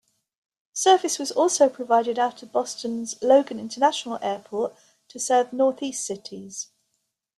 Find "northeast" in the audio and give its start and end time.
5.55-6.03